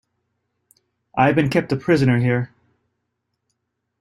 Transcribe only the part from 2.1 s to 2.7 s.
here.